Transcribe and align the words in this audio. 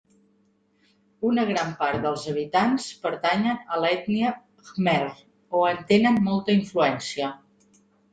Una 1.31 1.41
gran 1.49 1.73
part 1.81 1.99
dels 2.05 2.23
habitants 2.31 2.87
pertanyen 3.03 3.59
a 3.75 3.77
l'ètnia 3.83 4.31
khmer 4.71 4.97
o 5.59 5.61
en 5.73 5.85
tenen 5.93 6.19
molta 6.29 6.57
influència. 6.61 7.29